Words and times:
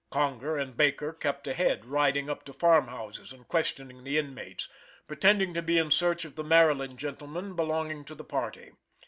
Conger 0.09 0.57
and 0.57 0.75
Baker 0.75 1.13
kept 1.13 1.45
ahead, 1.45 1.85
riding 1.85 2.27
up 2.27 2.43
to 2.45 2.53
farm 2.53 2.87
houses 2.87 3.31
and 3.31 3.47
questioning 3.47 4.03
the 4.03 4.17
inmates, 4.17 4.67
pretending 5.07 5.53
to 5.53 5.61
be 5.61 5.77
in 5.77 5.91
search 5.91 6.25
of 6.25 6.35
the 6.35 6.43
Maryland 6.43 6.97
gentlemen 6.97 7.55
belonging 7.55 8.03
to 8.05 8.15
the 8.15 8.23
party. 8.23 8.71